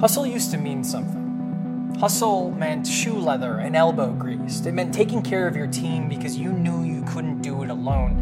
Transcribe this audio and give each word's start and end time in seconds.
Hustle 0.00 0.28
used 0.28 0.52
to 0.52 0.58
mean 0.58 0.84
something. 0.84 1.96
Hustle 1.98 2.52
meant 2.52 2.86
shoe 2.86 3.18
leather 3.18 3.58
and 3.58 3.74
elbow 3.74 4.12
grease. 4.12 4.64
It 4.64 4.70
meant 4.70 4.94
taking 4.94 5.22
care 5.22 5.48
of 5.48 5.56
your 5.56 5.66
team 5.66 6.08
because 6.08 6.36
you 6.36 6.52
knew 6.52 6.84
you 6.84 7.02
couldn't 7.02 7.42
do 7.42 7.64
it 7.64 7.68
alone. 7.68 8.12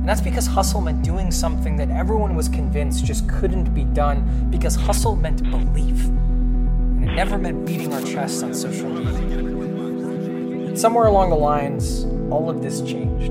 And 0.00 0.08
that's 0.08 0.22
because 0.22 0.46
hustle 0.46 0.80
meant 0.80 1.02
doing 1.02 1.30
something 1.30 1.76
that 1.76 1.90
everyone 1.90 2.34
was 2.34 2.48
convinced 2.48 3.04
just 3.04 3.28
couldn't 3.28 3.74
be 3.74 3.84
done 3.84 4.48
because 4.50 4.74
hustle 4.74 5.14
meant 5.14 5.42
belief. 5.50 6.06
And 6.06 7.04
it 7.04 7.12
never 7.12 7.36
meant 7.36 7.66
beating 7.66 7.92
our 7.92 8.00
chests 8.00 8.42
on 8.42 8.54
social 8.54 8.88
media. 8.88 10.74
Somewhere 10.78 11.08
along 11.08 11.28
the 11.28 11.36
lines, 11.36 12.04
all 12.30 12.48
of 12.48 12.62
this 12.62 12.80
changed. 12.80 13.30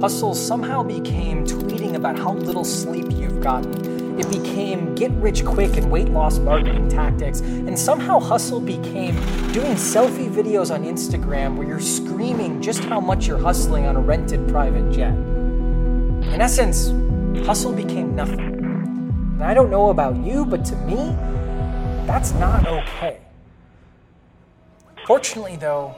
Hustle 0.00 0.36
somehow 0.36 0.84
became 0.84 1.44
tweeting 1.44 1.96
about 1.96 2.16
how 2.16 2.34
little 2.34 2.64
sleep 2.64 3.06
you've 3.10 3.40
gotten 3.40 3.97
it 4.18 4.28
became 4.30 4.94
get 4.94 5.10
rich 5.12 5.44
quick 5.44 5.76
and 5.76 5.90
weight 5.90 6.08
loss 6.08 6.38
marketing 6.38 6.88
tactics. 6.88 7.40
And 7.40 7.78
somehow 7.78 8.18
hustle 8.18 8.60
became 8.60 9.14
doing 9.52 9.74
selfie 9.74 10.28
videos 10.28 10.74
on 10.74 10.84
Instagram 10.84 11.56
where 11.56 11.66
you're 11.66 11.80
screaming 11.80 12.60
just 12.60 12.82
how 12.84 13.00
much 13.00 13.26
you're 13.26 13.38
hustling 13.38 13.86
on 13.86 13.96
a 13.96 14.00
rented 14.00 14.48
private 14.48 14.90
jet. 14.92 15.14
In 15.14 16.40
essence, 16.40 16.88
hustle 17.46 17.72
became 17.72 18.16
nothing. 18.16 18.40
And 18.40 19.44
I 19.44 19.54
don't 19.54 19.70
know 19.70 19.90
about 19.90 20.16
you, 20.16 20.44
but 20.44 20.64
to 20.66 20.76
me, 20.76 21.14
that's 22.06 22.32
not 22.32 22.66
okay. 22.66 23.20
Fortunately, 25.06 25.56
though, 25.56 25.94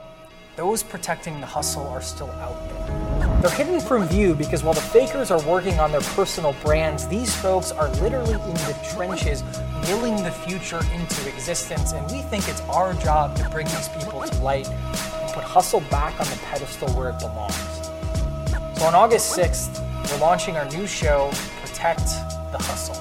those 0.57 0.83
protecting 0.83 1.41
the 1.41 1.47
hustle 1.47 1.87
are 1.89 2.03
still 2.03 2.31
out 2.33 2.69
there. 2.69 3.10
They're 3.41 3.49
hidden 3.49 3.81
from 3.81 4.07
view 4.07 4.35
because 4.35 4.63
while 4.63 4.75
the 4.75 4.83
fakers 4.83 5.31
are 5.31 5.41
working 5.45 5.81
on 5.81 5.93
their 5.93 6.03
personal 6.03 6.55
brands, 6.63 7.09
these 7.09 7.35
folks 7.35 7.73
are 7.73 7.89
literally 7.95 8.35
in 8.35 8.55
the 8.55 8.77
trenches, 8.93 9.43
willing 9.89 10.23
the 10.23 10.31
future 10.31 10.81
into 10.93 11.27
existence. 11.27 11.93
And 11.93 12.05
we 12.11 12.21
think 12.21 12.47
it's 12.51 12.61
our 12.69 12.93
job 12.93 13.35
to 13.37 13.49
bring 13.49 13.67
these 13.69 13.89
people 13.89 14.21
to 14.21 14.43
light 14.43 14.69
and 14.69 15.33
put 15.33 15.43
hustle 15.43 15.81
back 15.91 16.21
on 16.21 16.27
the 16.27 16.39
pedestal 16.51 16.91
where 16.91 17.09
it 17.09 17.19
belongs. 17.19 17.55
So 18.79 18.85
on 18.85 18.95
August 18.95 19.35
6th, 19.35 19.81
we're 20.11 20.19
launching 20.19 20.59
our 20.59 20.69
new 20.69 20.87
show, 20.87 21.31
Protect 21.65 22.05
the 22.53 22.59
Hustle, 22.59 22.97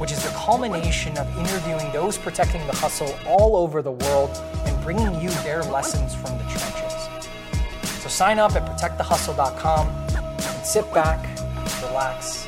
which 0.00 0.10
is 0.10 0.20
the 0.24 0.30
culmination 0.30 1.16
of 1.16 1.28
interviewing 1.38 1.92
those 1.92 2.18
protecting 2.18 2.66
the 2.66 2.74
hustle 2.74 3.16
all 3.24 3.54
over 3.54 3.82
the 3.82 3.92
world 3.92 4.36
and 4.66 4.82
bringing 4.82 5.20
you 5.20 5.30
their 5.44 5.62
lessons 5.62 6.16
sign 8.10 8.38
up 8.38 8.52
at 8.56 8.66
protectthehustle.com 8.66 9.88
and 9.88 10.66
sit 10.66 10.92
back, 10.92 11.20
relax, 11.82 12.46